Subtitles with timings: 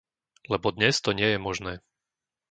[0.51, 1.73] Lebo dnes to nie je možné.